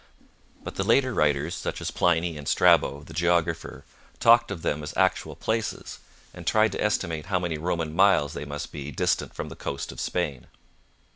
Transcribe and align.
But 0.63 0.77
the 0.77 0.83
later 0.83 1.13
writers, 1.13 1.53
such 1.53 1.79
as 1.79 1.91
Pliny, 1.91 2.35
and 2.35 2.47
Strabo, 2.47 3.03
the 3.03 3.13
geographer, 3.13 3.85
talked 4.19 4.49
of 4.49 4.63
them 4.63 4.81
as 4.81 4.95
actual 4.97 5.35
places, 5.35 5.99
and 6.33 6.47
tried 6.47 6.71
to 6.71 6.83
estimate 6.83 7.27
how 7.27 7.37
many 7.37 7.59
Roman 7.59 7.95
miles 7.95 8.33
they 8.33 8.43
must 8.43 8.71
be 8.71 8.89
distant 8.91 9.35
from 9.35 9.49
the 9.49 9.55
coast 9.55 9.91
of 9.91 9.99
Spain. 10.01 10.47